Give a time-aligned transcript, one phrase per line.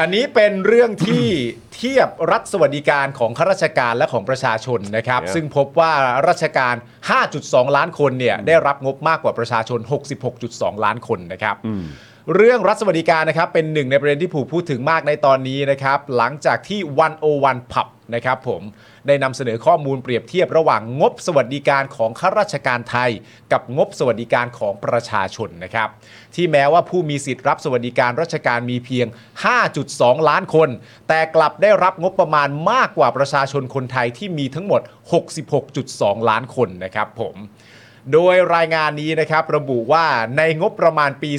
[0.00, 1.24] อันนี้เป็นเรื่องที่
[1.76, 5.92] เทียบรัฐสวัสดิการของข้าราชการและของประชาชนนะครับครับ ซึ่งพบว่า
[6.28, 6.74] ราชการ
[7.26, 9.80] 5.2 ล้านคนเนี่ยได้รับงบมากกว่าประชาชน
[10.32, 11.56] 66.2 ล้านคนนะครับ
[12.36, 16.80] เรื่องรัฐสวัสดิการนะครับเป็นหนึ่งในประเด็นที่ผูกพูดถึงมากในตอนนี้นะครับหลังจากที่
[17.26, 18.62] 101 ผับนะครับผม
[19.06, 23.10] ได้นำเสนอข้อมูลเปรียบเทียบระหว่างงบสวัสดิการของข้าราชการไทย
[23.52, 25.88] กับงบสวัสดิการของประชาชนนะครับ
[26.34, 29.06] ที่แม้ว่าผู้มีสิทธิ์รับสวัสดิการราชการมีเพียง
[29.68, 30.68] 5.2 ล้านคน
[31.08, 34.80] แต่กลับได้รับงบประมาณมากกว่าประชาชนคนไทยที่มีทั้งหมด
[35.54, 37.36] 66.2 ล้านคนนะครับผม
[38.12, 41.30] โดยรายงานนี้นะครับระบุว่าในงบประมาณปี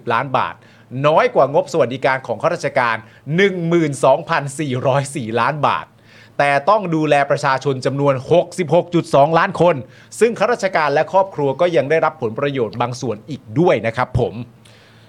[0.00, 0.54] 468,850 ล้านบาท
[1.06, 2.96] น้อยกว่างบสวัสดิการของข้าราชการ
[4.18, 5.86] 12,404 ล้านบาท
[6.38, 8.14] แต่ต้องดูแลประชาชนจำนวน
[8.76, 9.76] 66.2 ล้านคน
[10.20, 14.34] ซึ่งข้าราชการและครอบครัวก็ยังได้รับผลประโยชน์บางส่วนอีกด้วยนะครับผม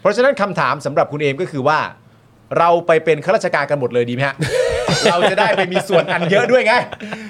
[0.01, 1.79] เพราะฉะนั้นคำถามสำหรับคุณเอมก็คือว่า
[2.57, 4.35] เราไปเป็นข้าราชการกันหมดเลยดีไหมฮะ
[5.11, 6.73] เราจะได้ไปมีส่วนอันเยอะด้วยไง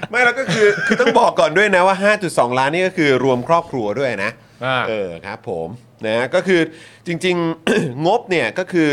[0.10, 4.32] ไม่แล้วก็คือคือต้องบอกก่อนด้วยนะว่า 5.2 ล้านนี่ก็คือรวมครอบครัวด้วยนะ
[4.66, 5.68] อ่า เออครับผม
[6.06, 6.62] นะก็คือ
[7.08, 7.36] จริง
[7.72, 8.92] ๆ งบเนี่ยก็คือ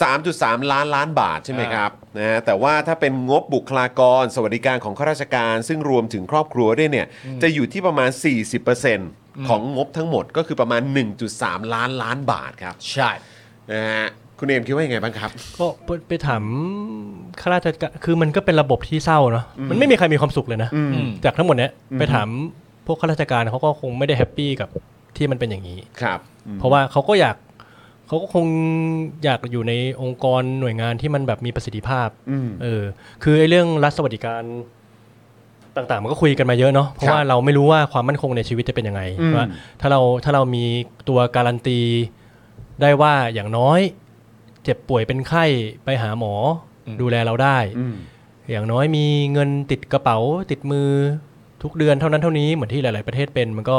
[0.00, 7.06] 3.3 ล้านล้านบาทใช่ไหมครับนะฮะแต่ว่าถ้าเป็นงบบุคลากร สวัสดิการของข้าราชการ ซึ่งรวมถึงครอบครัวด้วยเนี่ย
[7.42, 8.10] จะอยู่ที่ประมาณ
[8.78, 10.82] 40%ของงบทั้งหมดก็คือประมาณ
[11.28, 13.10] 1.3 ล้านล้านบาทครับใช่
[13.72, 16.42] นะฮะคุณเอมคิดว่ายังไงบ้างครับ ก็ไปไปถาม
[17.40, 20.70] ข้าราชการคือมันก็เป็นระบบที่เศร้าเนาะมันไม่มีใครมีความสุขเลยนะ
[21.24, 22.28] จากทั้งหมดเนี้ยไปถาม
[22.86, 24.68] พวกข้าราชการเขาก็คงไม่ได้ happy กับ
[25.20, 26.18] ที่มันเป็นอย่างนี้ ครับ
[26.58, 27.36] เพราะว่าเขาก็อยาก
[28.06, 28.46] เขาก็คง
[29.24, 29.72] อยากอยู่ใน
[30.02, 32.82] องค์กรหน่วยงานที่มันแบบมีประสิทธิภาพอืมเออ
[33.22, 34.42] คือไอ้เรื่องรัฐสวัสดิการ
[35.76, 39.46] ต่างๆ มันก็คุยกันมาเยอะเนาะเพราะครับว่าเราไม่รู้ว่าความมั่นคงในชีวิตจะเป็นยังไงอืมว่า
[39.80, 40.64] ถ้าเราถ้าเรามี
[41.08, 41.80] ตัวการันตี
[42.82, 43.80] ได้ว่าอย่างน้อย
[44.64, 45.44] เจ็บป่วยเป็นไข้
[45.84, 46.34] ไปหาหมอ
[46.86, 47.94] อดูแลเราได้อืม
[48.50, 50.18] อย่างน้อยมีเงินติดกระเป๋า
[50.50, 50.88] ติดมือ
[51.62, 53.78] ทุกเดือนเท่านั้นเท่านี้เหมือนที่หลาย ๆประเทศเป็นมันก็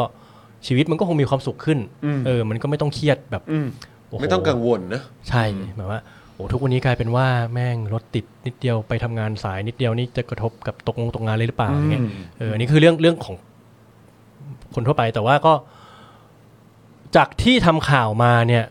[0.68, 3.68] ชีวิตมันก็คงมีความสุขขึ้นอืมเออ มันก็ไม่ต้องเครียดแบบอืม
[4.08, 5.44] โอ้โหไม่ต้องกังวลนะ ใช่
[5.78, 6.00] แบบว่า
[6.34, 12.04] โอ้ทุกวันนี้กลายเป็นว่าแม่งรถติดนิดเดียวไปทำงานสายนิดเดียวนี่จะกระทบกับตกงตกงานเลยหรือเปล่าอย่างเงี้ย
[12.40, 13.36] เอออันนี้คือเรื่องเรื่องของ
[14.76, 15.54] คนทั่วไปแต่ว่าก็
[17.16, 18.64] จากที่ทำข่าวมาเนี่ย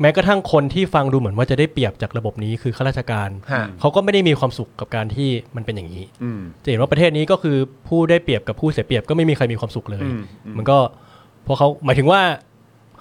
[0.00, 7.56] แม้กระทั่งคนที่ฟังดูเหมือนว่าจะได้เปรียบจากระบบนี้คือข้าราชการ ฮะ เขาก็ไม่ได้มีความสุขกับการที่มันเป็นอย่างนี้ อืม จะเห็นว่าประเทศนี้ก็คือ
[7.88, 10.78] ผู้ได้เปรียบกับผู้เสียเปรียบก็ไม่มีใครมีความสุขเลย อืมอืม มันก็
[11.44, 12.20] เพราะเขาหมายถึงว่า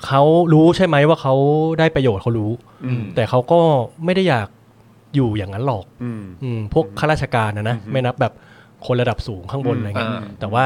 [0.05, 0.21] เขา
[0.53, 1.33] รู้ใช่ไหมว่าเขา
[1.79, 2.51] ได้ประโยชน์เขารู้
[2.85, 3.59] อืม แต่เขาก็
[4.05, 4.47] ไม่ได้อยาก
[5.15, 8.33] อยู่อย่างนั้นหรอก อืม อืมพวกข้าราชการนะนะไม่นับแบบ
[8.85, 10.65] คนระดับสูงข้างบนอืมอะไรเงี้ยอ่า แต่ว่า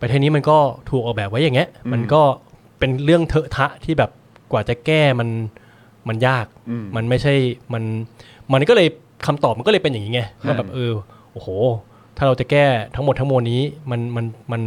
[0.00, 0.58] ประเทศนี้มันก็
[0.90, 2.22] ถูกออกแบบไว้อย่างเงี้ยอืมมันก็
[2.78, 4.10] เป็นเรื่องเถอะทะที่แบบ
[4.52, 5.28] กว่าจะแก้มัน
[6.08, 7.34] มันยากอืมมันไม่ใช่
[7.72, 7.82] มัน
[8.52, 8.88] มันก็เลย
[9.26, 10.92] คำตอบมันก็เลยเป็นอย่างนี้ไงว่าแบบเออ
[11.32, 11.48] โอ้โห
[12.16, 14.62] ถ้าเราจะแก้ทั้งหมดทั้งมวลนี้มันมันมัน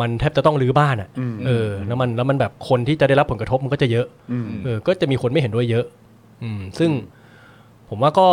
[0.00, 5.84] มันแทบจะต้องรื้อบ้านอะอืมเออ แล้วมันแล้วมันแบบคนที่จะได้รับผลกระทบมันก็จะเยอะอืมเออ ก็จะมีคนไม่เห็นด้วยเยอะ
[6.42, 6.90] อืม ซึ่ง
[7.88, 8.28] ผมว่าก็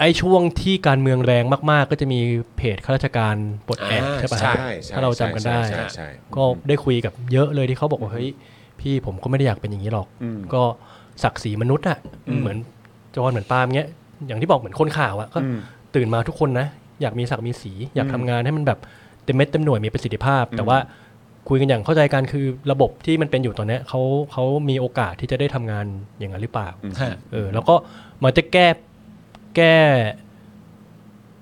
[0.00, 2.20] ไอ้ช่วงที่การเมืองแรงมาก ๆ ก็จะมี
[2.56, 3.34] เพจข้าราชการ
[3.66, 8.28] ปลดแอกอ่าใช่ปะใช่ฮะใช่ถ้าเราจำกันได้ใช่ใช่ใช่ก็ได้คุยกับเยอะเลยที่เขาบอกว่าเฮ้ย
[8.82, 10.62] พี่ผมก็ไม่ได้อยากเป็นอย่างนี้หรอกอืมก็
[11.22, 11.98] ศักดิ์ศรีมนุษย์อะ
[12.28, 12.58] อืมเหมือน
[13.14, 13.88] จอห์นเหมือนปาล์มเงี้ย
[14.26, 15.58] อย่างที่บอกเหมือนคนข่าวอะก็อืม
[15.94, 16.66] ตื่นมาทุกคนนะ
[17.02, 18.78] อยากมีศักดิ์มีสีอยากอืมทำงานให้มันแบบ
[19.24, 20.78] เต็มเม็ดเต็มหน่วยมีประสิทธิภาพ แต่ว่า
[21.48, 24.00] คุยกันอย่างเข้าใจกันคือระบบที่มันเป็นอยู่ตอนเนี้ยเขา
[24.32, 25.86] เขามีโอกาสที่จะได้ทำงาน
[26.18, 26.68] อย่างนั้นหรือเปล่า
[27.00, 27.74] ฮะเออ แล้วก็
[28.22, 28.68] มันจะแก้
[29.56, 29.76] แก้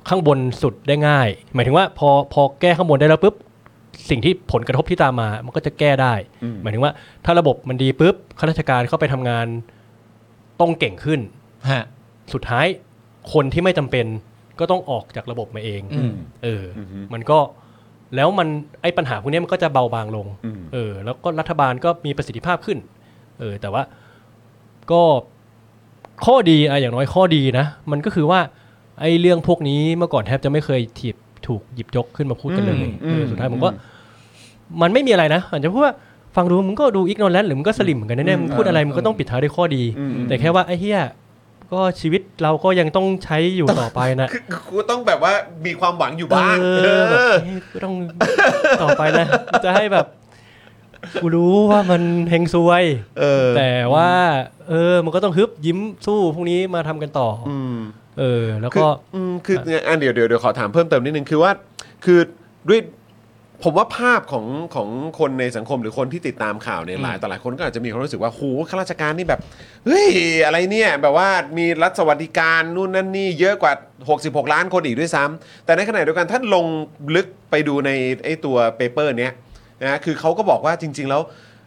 [0.08, 3.34] ข้างบนสุดได้ง่าย หมายถึงว่าพอพอแก้ข้างบนได้แล้วปุ๊บ
[4.08, 6.14] สิ่งที่ผลกระทบที่ตามมา มันก็จะแก้ได้
[6.44, 6.92] อืมหมายถึงว่า
[7.24, 9.46] ถ้าระบบมันดีปุ๊บข้าราชการเข้าไปทำงาน
[10.60, 11.20] ต้องเก่งขึ้น
[11.70, 11.84] ฮะ
[12.32, 12.66] สุดท้าย
[13.32, 14.06] คนที่ไม่จำเป็น
[14.58, 16.12] ก็ต้องออกจากระบบมาเองอืม
[16.44, 17.38] เออออฮึมันก็
[18.16, 18.48] แล้วมัน
[18.82, 22.78] ไอ้ปัญหาพวกนี้มันก็จะเบาบางลงอืมเออ แล้วก็รัฐบาลก็มีประสิทธิภาพขึ้น
[23.40, 23.82] เออ แต่ว่า
[24.90, 25.02] ก็
[26.26, 28.40] ข้อดีอะอย่างน้อยข้อดีนะ มันก็คือว่า
[29.00, 31.16] ไอ้เรื่องพวกนี้เมื่อก่อนแทบจะไม่เคยถีบ
[31.48, 33.70] ถูกหยิบยกขึ้นมาพูดกันเลยอืมเอออืมสุดท้ายผมก็
[34.82, 35.94] มันไม่มีอะไรนะอาจจะพูดว่า
[36.36, 41.00] ฟังดูมึงก็ดูอิกโนแลนหรือมึงก็สลิมเหมือนกันแน่ๆมึงพูดอะไรมึงก็ต้องปิดท้ายด้วยข้อดีอืมแต่แค่ว่าไอ้เฮีย
[41.72, 45.32] ก็ชีวิตเราก็ยังต้องใช้อยู่ต่อไปนะคือกูต้องแบบว่า
[45.66, 47.94] มีความหวังอยู่บ้างเอเออแบบอเฮ้ยก็ต้อง
[48.82, 49.26] ต่อไปนะ
[49.64, 50.06] จะให้แบบ
[51.22, 52.84] กูรู้ว่ามันเฮงซวย
[53.18, 54.10] เออแต่ว่า
[54.68, 57.76] เออ มันก็ต้องฮึบยิ้มสู้พรุ่งนี้มาทำกันต่อออืม
[58.18, 59.56] เออ แล้วคือก็อืมคือ
[59.86, 61.50] อันเดี๋ยวเดี๋ยวเดี๋ยวขอถามเพิ่มเติมนิดนึงคือว่า
[62.04, 62.20] คือ
[62.68, 62.80] ด้วย
[63.64, 64.88] ผมว่าภาพของของ
[65.18, 69.40] คนในสังคมหรือคนที่ติดตามข่าวเนี่ยหลายต่อหลายคนก็อาจจะมีความรู้สึกว่าโหข้าราชการนี่แบบ
[69.86, 70.10] เฮ้ย
[70.46, 71.28] อะไรเนี่ยแบบว่า
[71.58, 73.72] มีรัฐสวัสดิการนู่นนั่นนี่เยอะกว่า
[74.12, 76.66] 66 ล้านคนอีกด้วยซ้ำแต่ในขณะเดียวกันท่านลง
[77.16, 77.90] ลึกไปดูใน
[78.24, 79.32] ไอ้ตัวเปเปอร์เนี้ย
[79.82, 81.22] นะคือเขาก็บอกว่าจริง ๆ แล้ว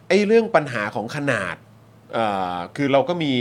[0.08, 1.71] ไอ้เรื่องปัญหาของขนาดเอ่อ
[2.76, 3.32] คือเราก็มี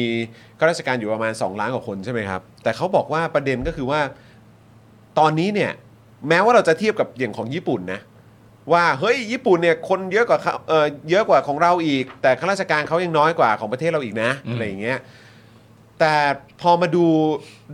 [0.59, 4.01] ข้าราชการอยู่ประมาณ 2 ล้านกว่าคนใช่ไหมครับ แต่เขาบอกว่าประเด็นก็คือว่า
[5.19, 5.71] ตอนนี้เนี่ย
[6.29, 7.99] แม้ว่าเราจะเทียบกับอย่างของญี่ปุ่นนะ
[8.73, 14.99] ว่าเฮ้ยญี่ปุ่นเนี่ยคนเยอะกว่าเขาเออเยอะกว่าของเราอีก แต่ข้าราชการเขายังน้อยกว่าของประเทศเราอีกนะอะไรอย่างเงี้ย
[15.99, 16.15] แต่
[16.61, 17.05] พอมาดู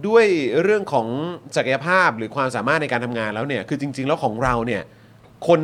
[0.08, 0.26] ด้วย
[0.64, 1.08] เรื่องของ
[1.56, 4.84] ศักยภาพหรือความสามารถในการทำงานแล้วเนี่ยคือจริง ๆ แล้วของเราเนี่ย
[5.48, 5.60] คน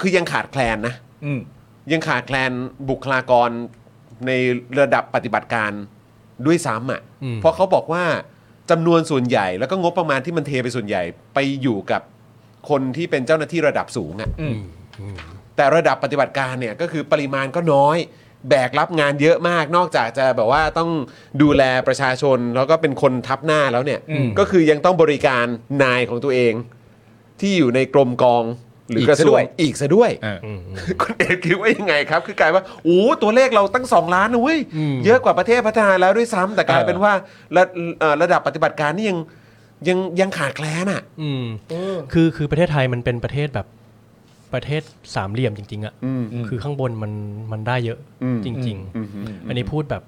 [0.00, 0.94] คือยังขาดแคลนนะ
[1.24, 1.40] อืม
[1.92, 2.52] ยังขาดแคลน
[2.90, 3.50] บุคลากร
[4.26, 4.30] ใน
[4.80, 5.72] ระดับปฏิบัติการ
[6.46, 8.04] ด้วยซ้ำอะอืม เพราะเขาบอกว่า
[8.70, 11.02] จำนวนส่วนใหญ่แล้วก็งบประมาณที่มันเทไปส่วนใหญ่
[11.34, 12.02] ไปอยู่กับ
[12.70, 14.58] คนที่เป็นเจ้าหน้าที่ระดับสูงอะ อืม
[15.56, 17.96] แต่ระดับปฏิบัติการเนี่ยก็คือปริมาณก็น้อย
[18.48, 20.90] แบกรับงานเยอะมาก นอกจากจะแบบว่าต้อง
[21.42, 25.46] ดูแลประชาชน แล้วก็เป็นคนทับหน้าแล้วเนี่ย อืม ก็คือยังต้องบริการ
[25.82, 26.52] นายของตัวเอง
[27.40, 28.44] ที่อยู่ในกรมกอง
[28.88, 30.60] หรืออีกกระทรวซะด้งวยอีกซะด้วยอ่าอืม
[31.02, 37.12] คุณเอกคิดว่ายังไงครับ คือกลายว่าโอ้ตัวเลขเราตั้ง 2 ล้านนะเว้ยอืมเยอะกว่าประเทศพัฒนาแล้วด้วยซ้ำแต่กลายเออเป็นว่า
[37.56, 37.62] ระ
[38.00, 39.18] เอ่อระดับปฏิบัติการนี่ยัง
[39.88, 41.44] ยังยังขาดแคลนอะอืม
[42.12, 43.66] คือคือประเทศไทยมันเป็นประเทศแบบ
[44.54, 44.82] ประเทศ
[45.14, 47.12] สามเหลี่ยมจริง ๆอะอืมคือข้างบนมัน
[47.52, 50.02] มันได้เยอะอืมจริงอืมๆอันนี้พูดแบบ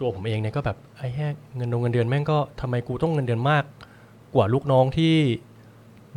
[0.00, 3.64] ตัวผมเองเนี่ยก็แบบไอ้แค่เงินดงเงินเดือนแม่งก็ทำไมกูต้องเงินเดือนมาก
[4.34, 5.14] กว่าลูกน้องที่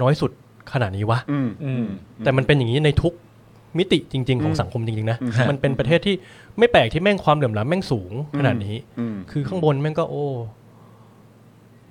[0.02, 0.32] น้อยสุด
[0.74, 1.86] ขนาดนี้วะอืมอืม
[2.24, 3.14] แต่มันเป็นอย่างนี้ในทุก
[3.78, 5.18] มิติจริง ๆ ของสังคมจริงๆนะ
[5.50, 6.16] มันเป็นประเทศที่
[6.60, 10.26] ไม่แปลกที่แม่งความเหลื่อมล้ำแม่งสูงขนาดนี้อืมคือข้างบนแม่งก็โอ้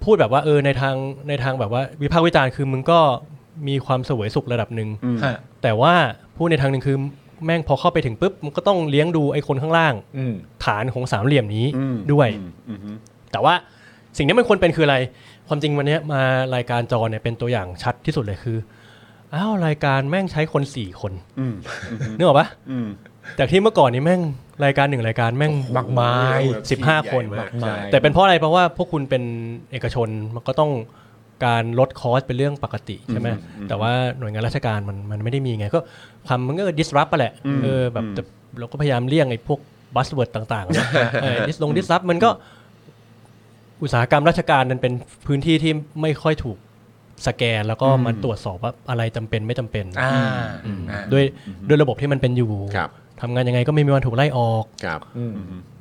[0.05, 0.95] พูดแบบว่าเออในทาง
[1.29, 3.01] ในทางแบบว่า วิพากษ์วิจารณ์คือมึงก็
[3.69, 4.89] มีความเสวยสุขระดับหนึ่ง
[5.25, 5.95] ฮะแต่ว่า
[6.37, 6.97] พูดในทางหนึ่งคือ
[7.45, 10.35] แม่งพอเข้าไปถึงปุ๊บมันก็ต้องเลี้ยงดูไอ้คนข้างล่างอืม
[10.65, 12.45] ฐานของสามเหลี่ยมนี้อืมด้วยอื
[12.77, 12.97] มอืม
[13.33, 13.55] แต่ว่า
[14.17, 14.97] สิ่งที่มันควรเป็นคืออะไร
[15.49, 16.23] ความจริงวันเนี้ยมา
[16.55, 18.59] รายการจอเนี่ยเป็นตัวอย่างชัดที่สุดเลยคือ
[19.35, 21.55] อ้าวรายการแม่งใช้คนสี่คนอืม
[22.17, 22.89] นึกออกปะอืม
[23.39, 24.23] จากที่เมื่อก่อนนี้แม่ง
[24.65, 26.41] รายการหนึ่งรายการแม่งมากมาย
[26.71, 29.23] สิบห้าคนใหญ่มากมากมายใช่แต่เป็นเพราะอะไรเพราะว่าพวกคุณเป็น
[29.73, 30.73] เอกชนมันก็ต้อง
[31.47, 33.29] การลดคอสเป็นเรื่องปกติใช่ไหม
[33.69, 35.81] แต่ว่าหน่วยงานราชการมันมันไม่ได้มีไงก็
[36.27, 37.33] ความมันก็ disrupt ไปแหละ
[37.65, 38.23] เออแบบแต่
[38.59, 39.61] เราก็พยายามเลี่ยงไอ้พวก
[39.95, 40.87] buzzword ต่างๆนะ
[41.23, 42.31] เออ dis ลง disrupt มันก็
[43.83, 44.93] อุตสาหกรรมราชการมันเป็น
[45.27, 46.59] พื้นที่ที่ไม่ค่อยถูก
[47.27, 50.13] สแกนแล้วก็มันตรวจสอบว่าอะไรจำเป็นไม่จำเป็นอ่า
[50.67, 51.25] อืมอ่าด้วย
[51.69, 52.91] ด้วยระบบที่มันเป็นอยู่ครับ
[53.21, 55.33] ทำงานยังไงก็ไม่มีวันถูกไล่ออกครับอืม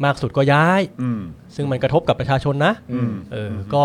[0.03, 1.21] มากสุดก็ย้ายอืม
[1.55, 3.83] ซึ่งมันกระทบกับประชาชนนะอืมเออก็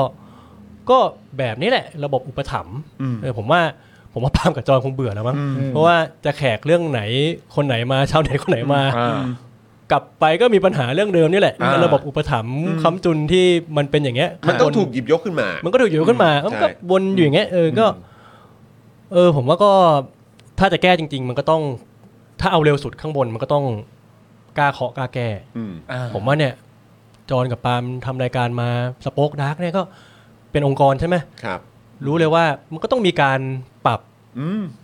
[0.91, 0.99] ก็
[1.39, 3.61] แบบนี้แหละ ระบบอุปถัมภ์อืมเออผมว่า
[4.13, 7.03] ผมว่าปาล์มกับจอยคงเบื่อแล้วมั้งอืมเพราะว่าจะแขกเรื่องไหน
[7.55, 9.21] คนไหนมาชาวเน็ตคนไหนมาอ่า
[9.91, 13.45] กลับไปก็มีปัญหาเรื่องเดิมนี่แหละอ่าระบบอุปถัมภ์ค้ำจุนที่
[13.77, 17.87] มันเป็นอย่างเงี้ยมันต้องคถูกหยิบยกขึ้นมา มันก็ถูกอยู่ขึ้นมาใช่มันก็วนอยู่อย่างเงี้ยเออก็
[19.13, 19.71] เออ ผมว่าก็
[20.59, 21.63] ถ้าจะแก้จริง ๆ มันก็ต้อง
[22.41, 23.65] ถ้าเอาเร็วสุดข้างบนมันก็ต้อง
[24.59, 26.53] กล้าเคาะกล้าแก้ อืมอ่าผมว่าเนี่ย
[27.31, 28.69] จอห์นกับปาล์มทำรายการมา
[29.05, 29.83] สป็อคดาร์กเนี่ยก็
[30.53, 31.61] เป็นองค์กรใช่ไหม ครับ
[32.07, 33.41] รู้เลยว่ามันก็ต้องมีการ
[33.87, 34.10] ปรับอืม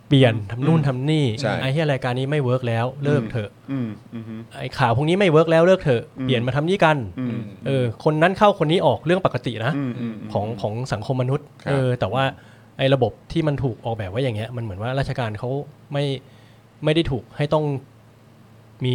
[0.08, 4.24] เปลี่ยนทำนู่นทำนี่ใช่ไอ้ที่รายการนี้ไม่เวิร์กแล้วเลิกเถอะอืมอืม
[4.60, 12.24] ไอ้ข่าวพวกนี้ไม่เวิร์กแล้วเลิกเถอะอืมเปลี่ยนมาทำนี่กันอืมเออคนนั้นเข้าคนนี้ออกเรื่องปกตินะอืมอืมของของสังคมมนุษย์ครับเออแต่ว่า
[12.78, 15.50] ไอ้ระบบที่มันถูกออกแบบไว้อย่างเงี้ยมันเหมือนว่าราชการเขา
[15.92, 16.04] ไม่
[16.84, 17.64] ไม่ได้ถูกให้ต้อง
[18.84, 18.94] มี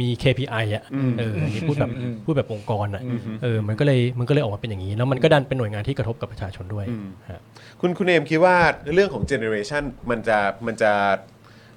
[0.00, 7.40] มี KPI อะอืมเอออันนี้พูดแบบอืมพูดแบบองค์กรอะอืมเออมันก็เลยมันก็เลยออกมาเป็นอย่างนี้ แล้วมันก็ดันเป็นหน่วยงานที่กระทบกับประชาชนด้วยอืมฮะ
[7.80, 8.56] คุณคุณเอมคิดว่า
[8.94, 10.92] เรื่องของเจเนอเรชันมันจะมันจะ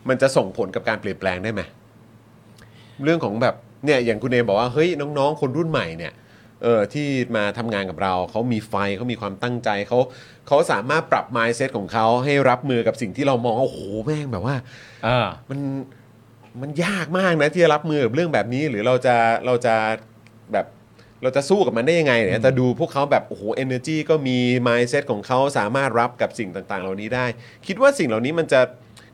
[0.09, 1.61] มันจะส่งผลกับการเปลี่ยนแปลงได้ไหม
[3.03, 3.55] เรื่องของแบบ
[3.85, 6.13] เนี่ยอย่างคุณเอมบอกว่าเฮ้ยน้องๆ คนรุ่นใหม่เนี่ย
[6.63, 9.99] เออที่มาทำงานกับเราเขามีไฟเขามีความตั้งใจเขา
[10.47, 14.55] เขาสามารถปรับ mindset ของเขาให้รับมือกับสิ่งที่เรามองว่าโอ้โหแม่งแบบว่า
[15.07, 15.59] อ่ามัน
[16.61, 19.75] มันยากมากนะที่จะรับมือกับเรื่องแบบนี้ หรือเราจะเราจะ
[20.53, 20.65] แบบ
[21.23, 27.25] เราจะสู้กับมันได้ยังไงเนี่ยแต่ดูพวกเขาแบบโอ้โห energy ก็มี mindset ของเขาสามารถรับกับสิ่งต่างๆ เหล่านี้ได้
[27.67, 28.61] คิดว่าสิ่งเหล่านี้มันจะ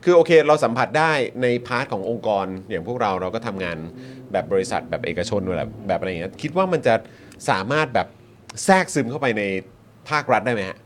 [0.04, 3.78] คือโอเค เราสัมผัสได้ใน part ขององค์กร อย่างพวกเราเราก็ทำงาน
[4.32, 6.94] แบบบริษัทแบบเอกชนแบบแบบอะไรอย่างเงี้ยคิดว่ามันจะ
[7.50, 8.06] สามารถแบบ
[8.64, 9.42] แทรกซึมเข้าไปใน
[10.08, 10.78] ภาครัฐได้ไหมฮะ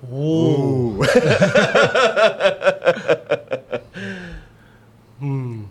[0.00, 0.52] โอ้อื
[0.84, 0.86] ม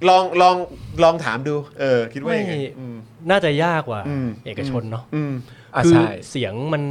[0.10, 0.56] ลองลอง
[1.04, 2.96] ลองถามดู เออ คิดว่าไม่ยังไงอืม
[3.30, 5.34] น่าจะยากกว่า อืม เอกชนเนาะอืม
[5.76, 6.84] อะคือใช่เสียงมัน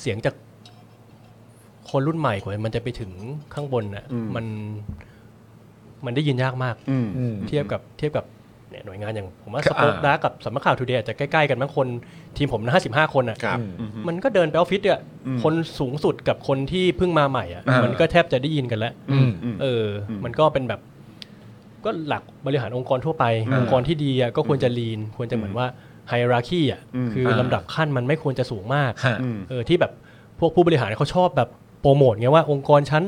[0.00, 0.34] เสียงจาก
[1.90, 3.10] คนรุ่นใหม่กว่ามันจะไปถึง
[3.54, 4.46] ข้างบนน่ะอืม มัน
[6.04, 8.24] มันได้ยินยากมาก อืม อืม เทียบกับเทียบกับ
[8.70, 11.86] เนี่ยหน่วยงานอย่างผมว่าครัสบปอคอ่าดากับสำนักข่าวทูเดย์อาจจะใกล้ๆกันบางคน
[12.36, 13.58] ทีมผมนะห้าสิบห้าคนอะ ครับ
[14.08, 20.80] มันก็เดินไปออฟฟิศเนี่ยอืม คนสูงสุดกับคนที่เพิ่งมาใหม่อะอ่ามั มันก็แทบจะได้ยินกันแล้ว อืมอืมเอออมมันก็เป็นแบบ
[21.84, 25.66] ก็หลักบริหารองค์กรทั่วไปอืมองค์กรที่ดีอะก็ควรจะลีน ควรจะเหมือนว่า
[26.08, 29.92] ไฮราคีอะอืมคืออาลำดับขั้นมันไม่ควรจะสูงมากฮะอืมเออที่แบบ
[30.38, 31.48] พวกผู้บริหารเขาชอบแบบ
[31.80, 33.04] โปรโมทไงว่าองค์กรชั้น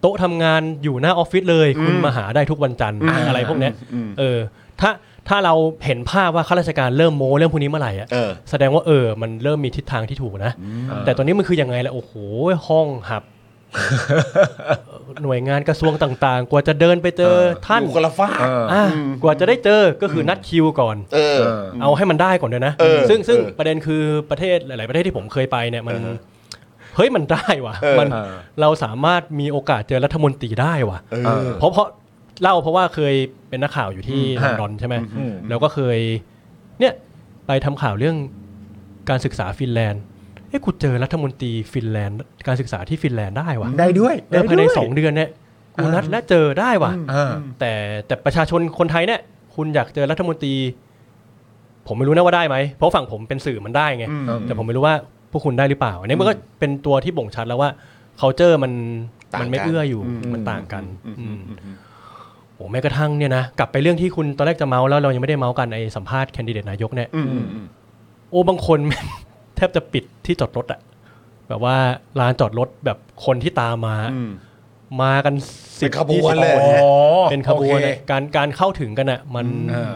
[0.00, 4.38] โต๊ะทำงานอยู่หน้าออฟฟิศเลย คุณอืมมาหาได้ทุกวันจันทร์อืมอะไรพวกเนี้ยอืมเออ
[4.80, 4.90] ถ้า
[5.28, 10.52] ถ้าเราเห็นภาพว่าข้าราชการเริ่มโม้เรื่องพวกนี้เมื่อไหร่อะเออแสดงว่าเออมันเริ่มมีทิศทางที่ถูกนะ
[11.04, 12.12] แต่ตอนนี้มันคือยังไงล่ะโอ้โห
[12.68, 13.22] ห้องหับ
[15.22, 17.34] หน่วยงานกระทรวงต่างๆ กว่าจะเดินไปเจอ
[17.66, 18.84] ท่านอยู่คนละฝ้ากเอออะ
[19.22, 26.16] กว่าจะได้เจอก็คือนัดคิวก่อน เออ เออเอาให้มันได้ก่อนด้วยนะเออซึ่งซึ่งเออประเด็นคือประเทศหลาย ๆ ประเทศที่ผมเคยไปเนี่ยมันเออ
[26.96, 31.88] เฮ้ยมันได้ว่ะเออมันเออเราสามารถมีโอกาสเจอรัฐมนตรีได้ว่ะเอเอออเพราะเพราะ
[32.42, 33.14] เล่าเพราะว่าเคย
[33.48, 35.98] เป็นนักข่าวอยู่ที่อืมลอนดอนใช่ไหมอืมแล้วก็เคย
[36.80, 36.94] เนี่ย
[37.46, 38.16] ไปทำข่าวเรื่อง
[39.08, 40.02] การศึกษาฟินแลนด์
[40.48, 45.30] เอ้กูเจอรัฐมนตรีฟินแลนด์การศึกษาที่ฟินแลนด์ได้ว่ะได้ด้วยเออภายในด้วสองเดือนเนี่ย
[45.74, 47.72] กูนัดและเจอได้ว่ะเออแต่
[48.06, 49.20] แต่ประชาชนคนไทยเนี่ย
[49.54, 50.54] คุณอยากเจอรัฐมนตรี
[51.86, 54.94] ผมไม่รู้นะว่าได้ไหมเพราะฝั่งผมเป็นสื่อมันได้ไงอืมแต่ผมไม่รู้ว่า
[55.32, 57.70] พวกคุณได้หรือเปล่าอันนี้มันก็เป็นตัวที่บ่งชัดแล้วว่า
[58.20, 58.72] c u เจอร์มัน
[59.34, 61.76] ต่างกันมันไม่เอื้ออยู่อืมมันต่างกันอืมอืมอืมอืม
[62.54, 67.66] โอ้แม้กระทั่งเนี่ยนะกลับไปเรื่องที่คุณตอนแรกจะเมาแล้วเรายังไม่ได้เมากันไอ้สัมภาษณ์ candidate นายกเนี่ยอืมอืมอืม
[68.30, 68.78] โอ้บางคน
[69.58, 70.80] แทบจะปิดที่จอดรถอะ
[71.48, 71.76] แบบว่า
[72.20, 74.30] ลานจอดรถแบบคนที่ตามมาอืม
[75.02, 75.34] มากัน
[75.78, 76.90] สิเป็บนขบวนเลย20อ๋อ
[77.30, 79.94] เป็นขบวนโออะเค การการเข้าถึงกันอะมันเออ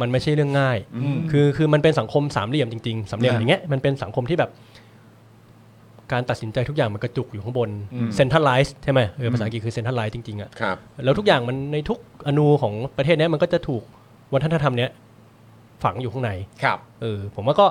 [0.00, 4.50] มันไม่ใช่เรื่องง่ายอืมคือคือมันเป็นสังคมสามเหลี่ยมจริงๆสามเหลี่ยมอ่าอย่างเงี้ยมันเป็นสังคมที่แบบ
[6.12, 13.82] การตัดสินใจทุกอย่างมันกระจุกอยู่ข้างบนอืมเซ็นทรัลไลซ์ใช่ไหมเออภาษาอังกฤษคือเซ็นทรัลไลซ์จริงๆอะครับ แล้วทุกอย่างมันในทุกอนูของประเทศเนี้ยมันก็จะถูก
[14.34, 14.90] วัฒนธรรมเนี้ย
[15.84, 16.30] ฝังอยู่ข้างใน
[16.62, 17.66] ครับ เออผมว่าก็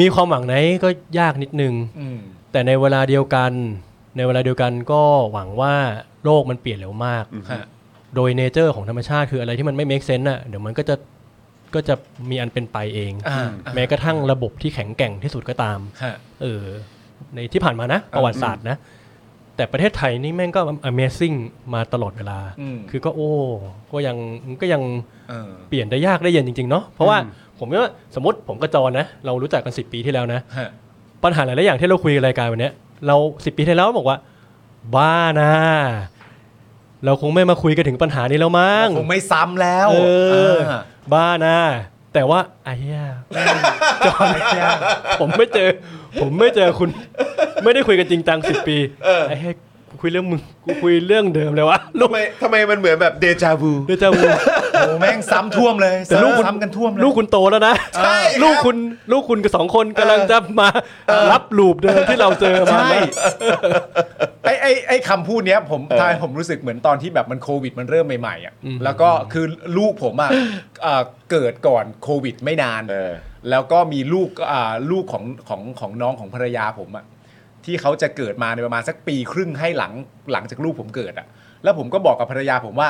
[0.00, 2.18] มีความหวังไหนก็ยากนิดนึงอืม
[2.52, 3.52] แต่ในเวลาเดียวกัน
[4.16, 5.02] ในเวลาเดียวกันก็
[5.32, 5.74] หวังว่า
[6.24, 7.64] โลกมันเปลี่ยนเร็วมากฮะ
[8.16, 10.94] โดยเนเจอร์ของธรรมชาติคืออะไรที่มันไม่ make sense น่ะเดี๋ยวมันก็จะ
[11.74, 11.94] ก็จะ
[12.30, 16.64] มีอันเป็นไปเองอ่าแม้กระทั่งระบบที่แข็งแกร่งที่สุดก็ตามฮะเออ
[17.34, 18.76] ในที่ผ่านมานะ ประวัติศาสตร์นะ
[19.56, 21.36] แต่ประเทศไทยนี่แม่งก็ Amazing
[21.74, 23.32] มาตลอดเวลาอืมคือก็โอ้
[23.92, 24.16] ก็ยัง
[24.60, 24.82] ก็ยัง
[25.28, 27.18] เออเปลี่ยนได้ยากได้เย็นจริง ๆ เนาะเพราะว่า
[27.58, 30.68] ผมว่าสมมติผมกับจรนะ เรารู้จักกันสิปีที่แล้วนะ ฮะ
[31.24, 32.72] ปัญหาหลายๆอย่างที่เราคุยกันรายการวันเนี้ย
[33.06, 34.18] เราสิปีที่แล้วบอกว่า
[34.94, 35.52] บ้านะ
[37.04, 39.98] เราคงไม่มาคุยกันถึงปัญหานี้แล้วมั้ง คงไม่ซ้ำแล้วเอ
[40.52, 40.80] อา
[41.12, 41.58] บ้านะ
[42.14, 43.02] แต่ว่าไอ้เหี้ย
[44.06, 44.28] จอน
[45.20, 45.68] ผมไม่เจอ
[46.20, 46.88] ผมไม่เจอคุณ
[47.64, 48.76] ไม่ได้คุยกันจริงจังสิบปี
[49.28, 49.54] ไอ้เหี้ย
[49.90, 54.22] กูคุยเรื่องมึงกูคุยเรื่องเดิมเลยวะลูกทำไมทำไมมันเหมือนแบบเดจาวูเดจาวู
[54.72, 58.76] โอ้แม่งซ้ำท่วมเลยแต่ลูกคุณ ซ้ำกันท่วมเลย ลูกคุณโตแล้วนะใช่ครับ ลูกคุณ
[59.12, 60.68] ลูกคุณกับสองคนกำลังจะมา
[61.32, 63.02] รับลูปเดิมที่เราเจอมาใช่นะ
[64.44, 68.54] ไอ้ไอ้ไอ้คำพูดเนี้ยผมทายผมรู้สึกเหมือนตอนที่แบบมันโควิดมันเริ่มใหม่ๆอะ
[68.84, 69.46] แล้วก็คือ
[69.78, 70.30] ลูกผมอะ
[70.82, 73.12] เอ่อเกิดก่อนโควิดไม่นาน เออ
[73.50, 77.04] แล้วก็มีลูกอ่าลูกของของของน้องของภรรยาผมอะ
[77.68, 79.92] ที่เขาจะเกิดมาในประมาณสักปีครึ่งให้หลัง
[80.32, 81.26] หลังจากลูกผมเกิดอะ
[81.64, 82.88] แล้วผมก็บอกกับภรรยาผมว่า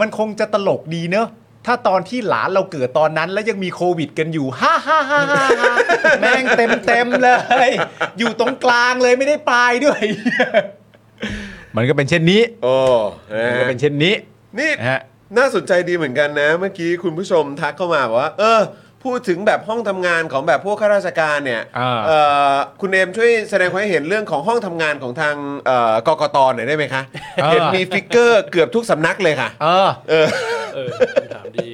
[0.00, 1.28] มันคงจะตลกดีเนอะ
[1.66, 5.74] ถ้าตอนที่หลานเราเกิดตอนนั้น แล้วยังมีโควิดกันอยู่ฮ่าฮ่าฮ่าฮ่าฮ่า
[6.20, 7.28] แม่งเต็มเต็มๆเล
[7.68, 7.70] ย
[8.18, 10.00] อยู่ตรงกลางเลยไม่ได้ปลายด้วย
[11.76, 12.76] มันก็เป็นเช่นนี้โอ้
[13.34, 14.14] นะมันฮะก็เป็นเช่นนี้
[14.58, 15.00] นี่นะฮะ
[15.36, 18.60] น่าสนใจดีเหมือนกันนะ เมื่อกี้คุณผู้ชมทักเข้ามาบอกว่า เออ
[19.04, 22.18] พูดถึงแบบห้องทำงานของแบบพวกข้าราชการเนี่ยอ่า เอ่
[22.52, 27.02] อคุณเอมช่วยแสดงความเห็นเรื่องของห้องทำงานของทางเอ่อกกตหน่อยได้ไหมคะ
[27.42, 30.26] อ่าเห็นมี figure เกือบทุกสำนักเลยค่ะเออเออ
[30.74, 31.68] เออคำถามดี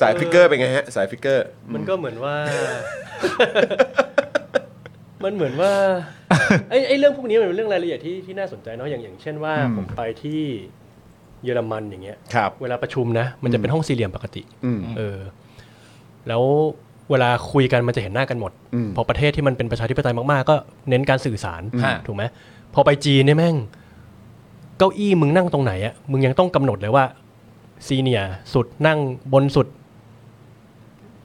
[0.00, 2.36] สาย figure เป็นไงฮะ สาย figure มันก็เหมือนว่า
[5.24, 5.72] มันเหมือนว่า
[6.70, 10.42] ไอ้ไอ้เรื่องพวกนี้มันเป็นเรื่องรายละเอียดที่ที่น่าสนใจเนาะอย่างอย่างเช่นว่าอืมผมไปที่
[11.44, 15.18] เยอรมันอย่างเงี้ยครับ เวลาประชุมนะ มันจะเป็นห้องสี่เหลี่ยมปกติอืมเออ
[16.28, 16.42] แล้ว
[17.10, 20.56] เวลาคุยกันมันจะเห็นหน้ากันหมดอืมพอประเทศที่มันเป็นประชาธิปไตยมากๆ ก็
[20.88, 22.22] เน้นการสื่อสารฮะถูกไหม
[22.74, 23.56] พอไปจีนเนี่ยแม่ง
[24.78, 27.04] เก้าอี้มึงนั่งตรงไหนอะมึงยังต้องกำหนดเลยว่า
[27.86, 28.22] ซีเนีย
[28.54, 28.98] สุดนั่ง
[29.32, 29.66] บนสุด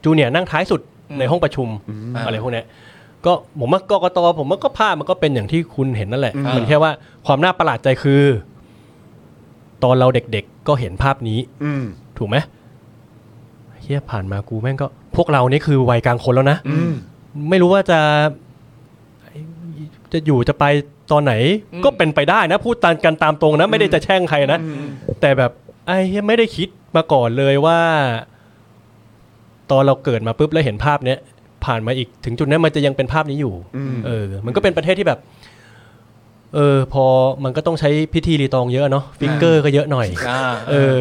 [0.03, 0.81] จูเนียร์นั่งท้ายสุด
[1.19, 1.67] ในห้องประชุม
[2.15, 2.65] อ่าอะไรพวกเนี้ย
[3.25, 6.91] ก็ผมว่ากกตผมว่าก็ภาพมันก็เป็นอย่างที่คุณเห็นนั่นแหละอืมมันแค่ว่า
[7.25, 8.21] ความน่าประหลาดใจคือ
[9.83, 11.83] ตอนเราเด็กๆก็เห็นภาพนี้ อืม
[12.17, 12.37] ถูกไหม
[13.81, 16.93] เฮียผ่านมากูแม่งก็ พวกเรานี่คือวัยกลางคนแล้วนะ อืม
[17.49, 17.99] ไม่รู้ว่าจะ
[20.13, 20.65] จะอยู่จะไป
[21.11, 21.33] ตอนไหน
[21.73, 24.59] อืม ก็เป็นไปได้นะ พูดตามกันตามตรงนะ ไม่ได้จะแช่งใครนะ
[25.21, 25.51] แต่แบบ
[25.87, 27.79] ไอ้เหี้ยไม่ได้คิดมาก่อนเลยว่า
[29.71, 31.19] ตอนเราเกิดมาปุ๊บแล้วเห็นภาพเนี้ย
[31.65, 33.53] ผ่านมาอีกถึงจุดนั้นมันจะยังเป็นภาพนี้อยู่
[34.05, 35.19] เออ มันก็เป็นประเทศที่แบบ
[36.55, 37.05] เออพอ
[37.43, 40.99] มันก็ต้องใช้พิธีรีตองเยอะเนาะ figure ก็เยอะหน่อยอ่าเออ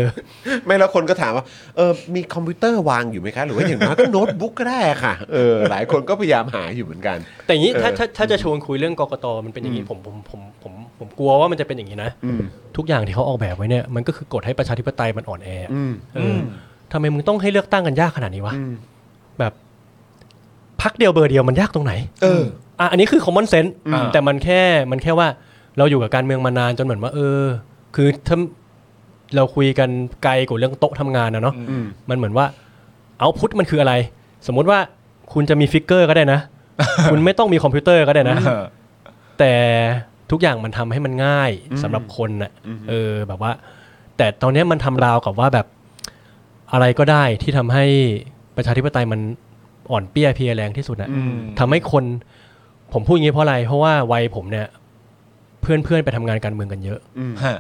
[0.66, 1.44] ไม่แล้วคนก็ถามว่า
[1.76, 12.40] เออมีคอมพิวเตอร์วางอยู่ไหมคะ หรือว่าอย่างน้อยก็โน้ตบุ๊กก็ได้ค่ะเออหลายคนก็พยายามหาอยู่เหมือนกัน แต่อย่างนี้ถ้าเออถ้าถ้าจะชวนคุยเรื่องกกตมันเป็นอย่างนี้ผมผมผมผมผมกลัวว่ามันจะเป็นอย่างนี้นะอืม
[12.76, 16.40] ทุกอย่างที่เขาออกแบบไว้เนี่ยมันก็คือกดให้ประชาธิปไตยมันอ่อนแออืมเอออ
[16.92, 18.72] ทำไมมึงต้องให้เลือกตั้งกันยากขนาดนี้วะอืม
[19.38, 19.52] แบบ
[20.82, 22.44] พักเดียวเบอร์เดียวมันยากตรงไหน เออ
[22.80, 25.28] อะอันนี้คือ common sense อ่าแต่มันแค่มันแค่ว่า
[25.78, 27.44] เราอยู่กับการเมืองมานานจนเหมือนว่า เออ
[27.96, 28.38] คือถ้า
[29.36, 29.88] เราคุยกัน
[30.22, 32.46] ไกลกว่าเรื่องโต๊ะทำงานนะเนาะอืมมันเหมือนว่า
[33.18, 33.94] เอาพุทมันคืออะไร
[34.46, 34.78] สมมุติว่า
[35.32, 36.40] คุณจะมี figure ก็ได้นะ
[37.10, 38.64] คุณไม่ต้องมีคอมพิวเตอร์ก็ได้นะเออ
[39.38, 39.52] แต่
[40.30, 41.50] ทุกอย่างมันทำให้มันง่าย
[41.82, 42.52] สำหรับคนน่ะ
[42.88, 43.52] เออ แบบว่า
[44.16, 45.66] แต่ตอนเนี้ยมันทำราวกับว่าแบบ
[46.72, 47.84] อะไรก็ได้ที่ทำให้
[48.56, 49.20] ประชาธิปไตยมัน
[49.90, 52.04] อ่อนเปลี้ยเพลียแรงที่สุดน่ะอืมทำให้คน
[52.92, 54.66] ผมพูดอย่างนี้เพราะอะไร เพราะว่าวัยผมเนี่ย
[55.60, 57.00] เพื่อนเพื่อนๆไปทำงานการเมืองกันเยอะ
[57.44, 57.56] ฮะ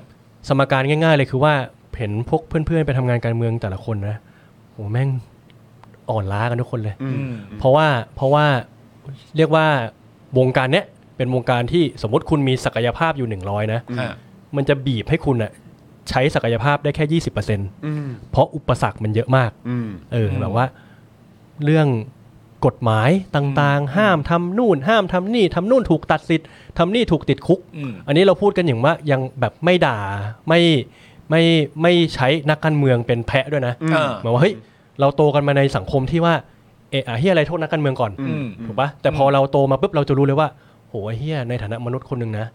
[0.48, 1.54] สมการง่าย ๆ เลยคือว่า
[1.98, 4.16] เห็นพวกเพื่อนๆไปทำงานการเมืองแต่ละคนนะ
[4.72, 5.08] โหแม่ง
[6.10, 8.46] อ่อนล้ากันทุกคนเลย อืม เพราะว่าเพราะว่า
[9.36, 9.66] เรียกว่า
[10.38, 14.12] วงการเนี้ยเป็นวงการที่สมมติคุณมีศักยภาพอยู่หนึ่งร้อยนะ ฮะ
[14.56, 15.52] มันจะบีบให้คุณอะ
[16.10, 17.60] ใช้ศักยภาพได้แค่ยี่สิบเปอร์เซ็น
[18.30, 19.50] เพราะอุปสรรคมันเยอะมาก
[20.12, 20.66] เออแบบว่า
[21.64, 21.86] เรื่อง
[22.66, 26.48] กฎหมายต่างๆ ห้ามทำนู่น ห้ามทำนี่ทำนู่นถูกตัดสิทธิ์
[26.78, 29.98] ทำนี่ถูกติดคุกอืมอันนี้เราพูดกันอย่างว่ายังแบบไม่ด่า
[30.48, 30.60] ไม่
[31.30, 31.42] ไม่
[31.82, 34.54] ไม่ใช้นักการเมืองเป็นแพะด้วยนะอ่าหมายว่าเฮ้ย
[35.00, 36.34] เราโตกันมาในสังคมที่ว่า
[36.90, 40.48] เอะอะเฮียอะไรโทษนักการเมืองก่อนอืมถูกปะแต่พอเราโตมาปุ๊บเราจะรู้เลยว่า
[40.88, 42.46] โหไอ้เฮียในฐานะมนุษย์คนหนึ่งนะ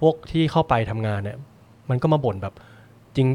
[0.00, 1.36] พวกที่เข้าไปทำงานเนี่ย
[1.90, 2.54] มันก็มาบ่นแบบ
[3.16, 3.28] จริง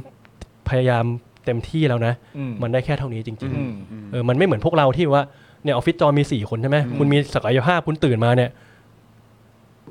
[0.69, 1.05] พยายาม
[1.45, 5.23] เต็มที่แล้วนะอืมมันได้แค่เท่านี้จริงอืมๆเออมันไม่เหมือนพวกเราที่ว่า
[5.63, 8.49] เนี่ยออฟฟิศจอมีสี่คนใช่ไหมคุณมีศักยภาพคุณตื่นมาเนี่ย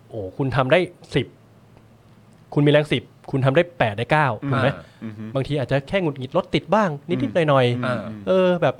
[0.08, 0.78] โอ้คุณทำได้
[1.14, 1.26] สิบ
[2.54, 4.68] คุณมีแรงสิบคุณทำได้แปดได้เก้าถูกไหม
[5.34, 8.74] บางทีอาจจะแค่หงุดหงิดรถติดบ้าง นิดๆหน่อยอ่าๆเออ แบบ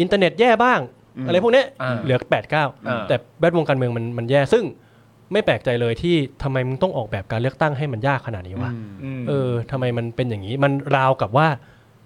[0.00, 0.80] อินเทอร์เน็ตแย่บ้าง
[1.26, 4.64] อะไรพวกเนี้ยอ่าเหลือแปดเก้าอ่าแต่แวดวงการเมืองมันมันแย่ซึ่ง
[5.32, 8.72] ไม่แปลกใจเลยที่ทำไมมึงต้องออกแบบการเลือกตั้งให้มันยากขนาดนี้วะ
[9.18, 11.48] มเออทำไมมันเป็นอย่างนี้ มันราวกับว่า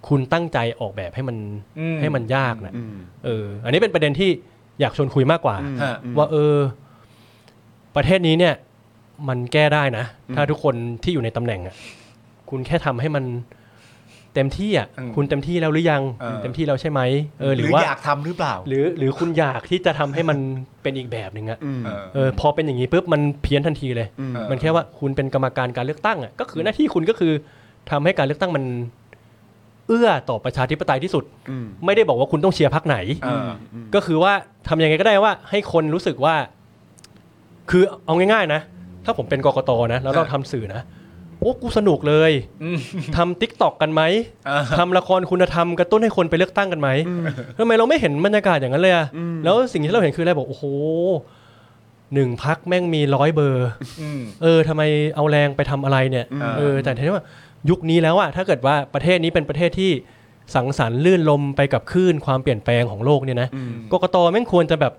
[0.09, 1.37] คุณตั้งใจออกแบบให้มัน
[1.79, 2.73] อืมให้มันยากนะ
[3.25, 4.31] เออ อันนี้เป็นประเด็นที่
[4.81, 6.57] อยากชวนคุยมากกว่าฮะว่าเออ
[7.97, 8.55] ประเทศนี้เนี่ย
[9.29, 11.75] มันแก้ได้นะ ถ้าทุกคนที่อยู่ในตำแหน่งอะ
[12.51, 13.25] คุณแค่ทำให้มัน
[14.35, 17.01] เต็มที่อะอืมคุณเต็มที่แล้วหรือยังเออเต็มที่แล้วใช่ไหม
[17.41, 20.39] เออหหรืรืออว่าอยากทำหรือเปล่า หรือ หรือคุณอยากที่จะทำให้มัน
[20.83, 27.33] เป็นอีกแบบหนึ่งอะเออเออพอเป็นอย่างนี้ปุ๊บมันเพี้ยนทันทีเลยเออมันแค่ว่าคุณเป็นกรรมการการเลือกตั้งอะก็คือหน้าที่คุณก็คือ
[27.91, 28.65] ทำให้การเลือกตั้งมัน
[29.89, 31.25] เอื้อต่อประชาธิปไตยที่สุด
[31.85, 33.49] ไม่ได้บอกว่าคุณต้องเชียร์พรรคไหนเออ
[33.95, 34.33] ก็คือว่า
[34.69, 36.35] ทำยังไงก็ได้ว่าให้คนรู้สึกว่า
[37.71, 38.61] คือเอาง่ายๆนะ
[39.05, 40.83] ถ้าผมเป็นกกตนะ แล้วเราทำสื่อนะ
[41.41, 42.79] โอ้กูสนุกเลยอืม
[43.17, 44.03] ทำทิกตอกกันไหม
[44.49, 46.89] อ่าทำละครคุณธรรมกระตุ้นให้คนไปเลือกตั้งกันไหม
[47.59, 49.07] ทำไมเราไม่เห็นบรรยากาศอย่างนั้นเลยอะ
[49.45, 50.65] แล้วสิ่งที่เราเห็นคืออะไรบอกโอ้โห
[52.15, 53.69] หนึ่งพักแม่งมีร้อยเบอร์
[54.01, 54.83] อืมเออทำไม
[55.17, 57.25] เอาแรงไปทำอะไรเนี่ยอ่าเออแต่ทีนี้ว่า
[57.71, 59.91] ยุคนี้แล้วอะถ้าเกิดว่าประเทศนี้เป็นประเทศที่
[60.55, 63.49] สังสรรค์รื่นรมย์ไปกับคลื่นความเปลี่ยนแปลงของโลกเนี่ยนะ
[63.93, 64.93] กกตแม่งควรจะแบบ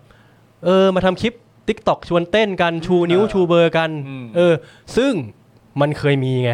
[0.65, 1.33] เออมาทำคลิป
[1.67, 4.53] TikTok ชวนเต้นกันชูนิ้วชูเบอร์กันอืมเออ
[4.97, 5.13] ซึ่ง
[5.81, 6.51] มันเคยมีไง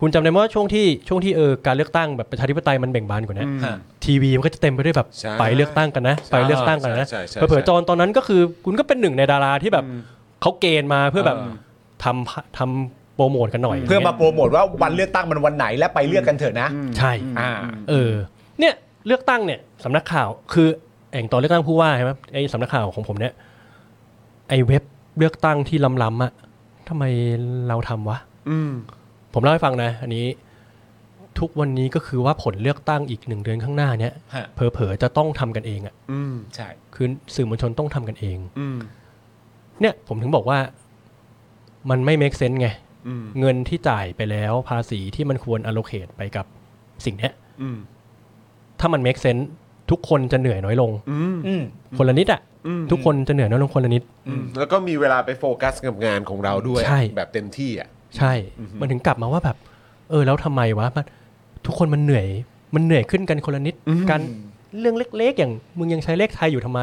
[0.00, 9.84] คุณจำได้ไหมว่าช่วงที่ช่วงที่เออการเลือกตั้งแบบประชาธิปไตยมันเบ่งบานกว่านี้ฮะทีวีมันก็จะเต็มไปด้วยแบบใช่ไปเลือกตั้งกันนะ ไปเลือกตั้งกันนะใช่ใช่ใช่เผื่อๆจอนตอนนั้นก็คือ คุณก็เป็นหนึ่งในดาราที่แบบ
[10.40, 11.54] เขาเกณฑ์มาเพื่อแบบเออ
[12.04, 17.50] ทำทำ โปรโมทกันหน่อยเพื่อมาโปรโมทว่าวันเลือกตั้งมันวันไหนและไปเลือกกันเถอะนะ ใช่อ่า
[17.90, 18.12] เออ
[18.58, 18.74] เนี่ย
[19.06, 20.68] เลือกตั้งเนี่ยสำนักข่าวคือ
[21.12, 23.32] แองตอนเลือกตั้งผู้ว่าใช่ไหมไอ้สำนักข่าวของผมเนี่ย
[24.48, 24.82] ไอ้เว็บ
[25.18, 26.32] เลือกตั้งที่ล้ำๆอะ
[26.88, 27.04] ทำไม
[27.68, 28.18] เราทำวะ
[29.34, 30.26] ผมเล่าให้ฟังนะ อันนี้
[31.38, 35.94] ทุกวันนี้ก็คือว่าผลเลือกตั้งอีกหนึ่งเดือนข้างหน้าเนี่ยฮะเผลอๆจะต้องทำกันเองอะ
[36.54, 38.38] ใช่คือสื่อมวลชนต้องทำกันเอง
[39.80, 40.58] เนี่ย ผมถึงบอกว่า
[41.90, 42.68] มันไม่ make sense ไง
[43.40, 46.46] เงินที่จ่ายไปแล้วภาษีที่มันควร allocate ไปกับ
[47.04, 47.32] สิ่งเนี้ย
[48.80, 49.44] ถ้ามัน make sense
[49.90, 50.90] ทุกคนจะเหนื่อยน้อยลง
[51.46, 51.62] อืม
[51.98, 52.40] คนละนิดอะ
[52.90, 58.32] ทุกคนจะเหนื่อยน้อยลงคนละนิดอืมแล้วก็มีเวลาไปโฟกัสกับงานของเราด้วยใช่แบบเต็มที่อะใช่
[58.80, 59.56] มันถึงกลับมาว่าแบบ
[60.10, 61.04] เออแล้วทำไมวะมัน
[61.66, 62.26] ทุกคนมันเหนื่อย
[62.74, 63.74] มันเหนื่อยขึ้นกันคนละนิด
[64.10, 64.20] การ
[64.80, 66.80] เรื่องเล็ก ๆ อย่างมึงยังใช้เลขไทยอยู่ทำไม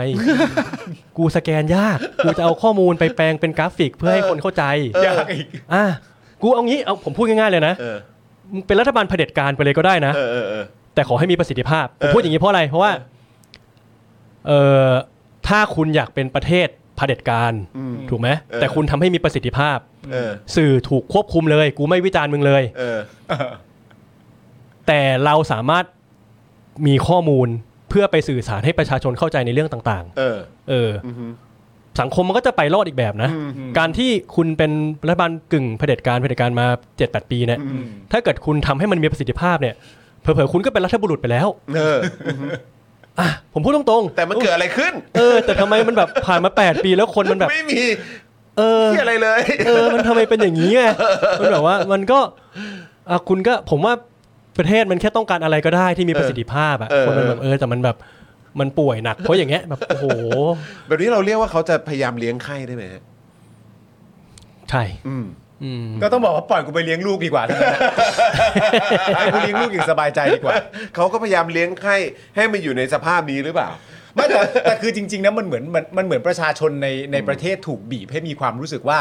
[1.17, 4.63] กูสแกนยาก กูจะเอาข้อมูลไปแปลงเป็นกราฟิกเพื่อให้คนเข้าใจ
[5.07, 5.83] ยากอีกอะ
[6.41, 7.97] กูเอางี้เอาผมพูดง่ายๆเลยนะเออ
[8.53, 12.91] มึงเป็นรัฐบาลเผด็จการไปเลยก็ได้นะ เออเออเออ แต่ขอให้มีประสิทธิภาพผมพูดอย่างนี้เพราะอะไรเพราะว่า
[14.47, 14.51] เอ
[14.87, 14.89] อ
[15.47, 17.53] ถ้าคุณอยากเป็นประเทศเผด็จการ
[18.09, 19.77] ถูกไหมเออ แต่คุณทำให้มีประสิทธิภาพ
[20.11, 22.97] เออสื่อถูกควบคุมเลย กูไม่วิจารณ์มึงเลย เออ
[24.87, 25.85] แต่เราสามารถ
[26.87, 27.47] มีข้อมูล
[27.89, 31.09] เพื่อไปสื่อสารให้ประชาชนเข้าใจในเรื่องต่างเออ ๆ เอออ
[31.99, 33.29] สังคมมันก็จะไปรอดอีกแบบนะ
[33.77, 34.71] การที่คุณเป็น
[35.07, 36.65] รัฐบาลกึ่งเผด็จการเผด็จการมา
[36.99, 37.59] 7-8 ปีเนี่ย
[38.11, 39.75] ถ้าเกิดคุณทำให้มันมีประสิทธิภาพเนี่ย
[40.21, 41.97] เผลอๆคุณก็เป็นรัฐบุรุษไปแล้วเออ
[43.19, 47.81] อะผมพูดตรงๆ แต่มันเกิดอะไรขึ้น เออ แต่ทำไมมันแบบผ่านมา 8 ปีแล้วคนมันแบบไม่มี
[48.57, 50.81] เออที่อะไรเลย เออ มันทำไมเป็นอย่างนี้ไง
[51.41, 52.19] มันแบบว่ามันก็
[53.09, 53.93] อะคุณก็ผมว่า
[54.57, 57.97] ประเทศมันแค่ต้องการอะไรก็ได้ที่มีประสิทธิภาพอะเออคนมันแบบเออแต่มันแบบ
[58.59, 60.05] มันป่วยหนัก เพราะอย่างเงี้ยแบบโอ้โห
[60.87, 63.03] แบบนี้เราเรียกว่าเขาจะพยายามเลี้ยงไข้ได้ไหมฮะ
[64.69, 65.25] ใช่อืม
[65.63, 67.81] อืมก็ต้องบอกว่าปล่อยกูไปเลี้ยงลูกดีกว่าทั้งนั้นนะ
[69.15, 70.55] ให้กูเลี้ยงลูกอย่างสบายใจดีกว่า
[70.95, 71.95] เขาก็พยายามเลี้ยงไข้
[72.35, 73.69] ให้มันอยู่ในสภาพนี้หรือเปล่า
[74.15, 78.99] ไม่แต่แต่คือจริงๆนะมันเหมือนมันมันเหมือนประชาชนในในประเทศถูกบีบให้มีความรู้สึกว่า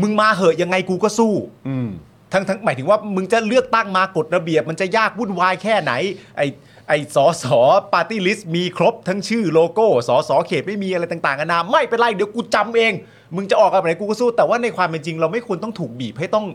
[0.00, 1.34] มึงมาเหอะยังไงกูก็สู้
[1.68, 1.88] อืม
[2.32, 5.92] ทั้งทั้งหมายถึงว่ามึงจะเลือกตั้งมากฎระเบียบ มันจะยากวุ่นวายแค่ไหน
[6.36, 6.42] ไอ
[6.90, 7.58] ไอสอสอ
[7.92, 12.92] party list มีครบทั้งชื่อโลโก้สอสอเขตไม่มีอะไรต่างๆกันานาไม่เป็นไรเดี๋ยวกูจำเอง
[13.36, 16.46] มึงจะออกอะไรไหนกูก็สู้ แต่ว่าในความเป็นจริงเราไม่ควรต้องถูกบีบให้ต้อง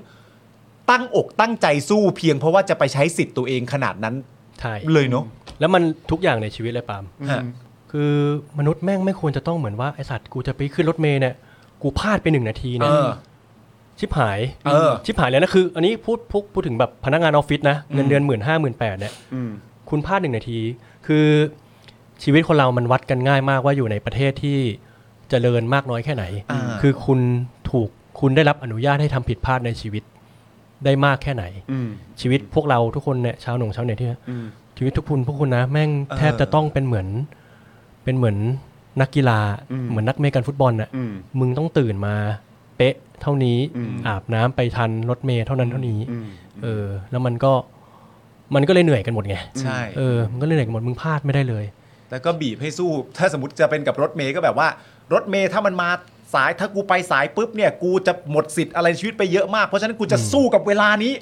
[0.89, 4.15] ตั้งอกตั้งใจสู้เพียงเพราะว่าจะไปใช้สิทธิ์ตัวเองขนาดนั้น
[4.59, 5.25] ใช่เลยเนาะ
[5.59, 7.43] แล้วมันทุกอย่างในชีวิตเลยปาล์มฮะ
[7.91, 8.11] คือ
[8.59, 11.35] มนุษย์แม่งไม่ควรจะต้องเหมือนว่าไอสัตว์กูจะไปขึ้นรถเมล์เนี่ย
[11.81, 13.07] กูพลาดไปหนึ่งนาทีเอเนี่ยอ
[13.99, 19.51] ชิบหายเออ ชิบหายเลยนะคือ อันนี้พูดพูดพูดถึงแบบพนักงานออฟฟิศนะเงินเดือนหมื่นห้าหมื่นแปดเนี่ยอืม
[19.89, 20.59] คุณพลาดหนึ่งนาที
[21.07, 21.27] คือ
[22.23, 24.59] ชีวิตคนเรามันวัดกันง่ายมากว่าอยู่ในประเทศที่
[25.29, 27.19] เจริญมากน้อยแค่ไหนอ่าคือคุณ
[27.71, 30.03] ถูกคุณได้รับอนุญาตให้ทำผิดพลาดในชีวิต
[30.85, 31.89] ได้มากแค่ไหนอืม
[32.21, 34.45] ชีวิตพวกเราทุกคนเนี่ยชาวหนุ่มชาวเน็ตที่อืม
[34.77, 37.07] ชีวิตทุกคุณพวกคุณนะ แม่งแทบจะต้องเป็นเหมือน
[38.03, 38.37] เป็นเหมือน
[39.01, 39.39] นักกีฬา
[39.89, 42.15] เหมือนนักเมกันฟุตบอลน่ะอืมมึงต้องตื่นมา
[42.77, 46.27] เป๊ะเท่านี้อืมอาบน้ำไปทันรถเมย์เท่านั้นเท่านี้อืม
[46.63, 47.53] เออ แล้วมันก็
[48.55, 51.65] มันก็เลยเหนื่อยกันหมดไงใช่เออมันก็เลยเหนื่อยกันหมดมึงพลาดไม่ได้เลย
[52.11, 54.67] แล้วก็บีบให้สู้ ถ้าสมมติจะเป็นกับรถเมย์ก็แบบว่า
[55.13, 55.89] รถเมย์ถ้ามันมา
[56.33, 61.13] สายถ้ากูไปสายปุ๊บเนี่ย กูจะหมดสิทธิ์อะไรในชีวิตไปเยอะมากเพราะฉะนั้นกูจะสู้กับเวลานี้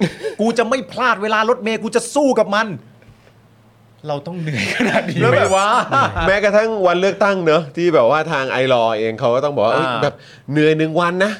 [0.42, 2.68] กูจะไม่พลาดเวลารถเมย์กูจะสู้กับมัน
[4.08, 5.70] เราต้องเหนื่อยขนาดนี้แล้วไหมแบบวะ
[6.28, 10.16] แม้กระทั่งวันเลือกตั้งเนอะที่แบบว่าทางไอรอเองเขาก็ต้องบอกว่าเอ้ยอ่าแบบ
[10.52, 11.32] เหนื่อยหนึ่งวันนะ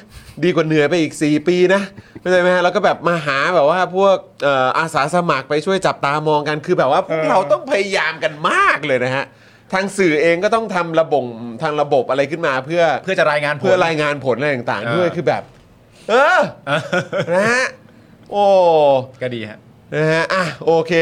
[0.44, 1.82] ดีกว่าเหนื่อยไปอีก 4 ปีนะ
[2.24, 9.24] เข้าใจไหมฮะแล้วก็แบบมาหาแบบว่าพวกเอ่ออาสาสมัครไปช่วยจับตามองกันคือแบบว่าพวกเราต้องพยายามกันมากเลยนะฮะ
[9.72, 11.24] ทางสื่อเองก็ต้องทำระบบ
[11.62, 15.42] ทางระบบอะไรขึ้นมาเพื่อเพื่อจะรายงานผล เพื่อรายงานผลอะไรต่างๆด้วยอ่าคือแบบ
[16.10, 16.40] เออ
[17.34, 17.66] นะฮะ
[18.30, 18.44] โอ้
[19.22, 19.58] ก็ดีฮะ
[19.94, 20.92] นะฮะ อะ โอเค